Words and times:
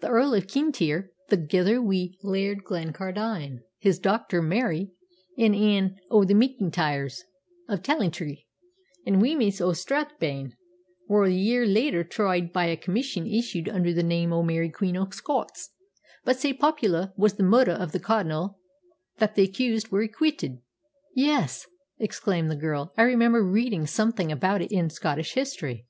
The 0.00 0.08
Earl 0.08 0.34
o' 0.34 0.40
Kintyre, 0.40 1.10
thegither 1.28 1.82
wi' 1.82 2.14
Lord 2.22 2.64
Glencardine, 2.64 3.60
his 3.78 3.98
dochter 4.00 4.40
Mary, 4.40 4.90
an' 5.36 5.54
ane 5.54 5.98
o' 6.10 6.24
the 6.24 6.32
M'Intyres 6.32 7.24
o' 7.68 7.76
Talnetry, 7.76 8.46
an' 9.06 9.20
Wemyss 9.20 9.60
o' 9.60 9.74
Strathblane, 9.74 10.54
were 11.08 11.24
a 11.26 11.30
year 11.30 11.66
later 11.66 12.02
tried 12.02 12.54
by 12.54 12.68
a 12.68 12.76
commission 12.78 13.26
issued 13.26 13.68
under 13.68 13.92
the 13.92 14.02
name 14.02 14.32
o' 14.32 14.42
Mary 14.42 14.70
Queen 14.70 14.96
o' 14.96 15.10
Scots; 15.10 15.74
but 16.24 16.38
sae 16.38 16.54
popular 16.54 17.12
was 17.18 17.34
the 17.34 17.42
murder 17.42 17.76
o' 17.78 17.84
the 17.84 18.00
Cardinal 18.00 18.58
that 19.18 19.34
the 19.34 19.42
accused 19.44 19.88
were 19.88 20.00
acquitted." 20.00 20.62
"Yes," 21.14 21.66
exclaimed 21.98 22.50
the 22.50 22.56
girl, 22.56 22.94
"I 22.96 23.02
remember 23.02 23.44
reading 23.44 23.86
something 23.86 24.32
about 24.32 24.62
it 24.62 24.72
in 24.72 24.88
Scottish 24.88 25.34
history. 25.34 25.84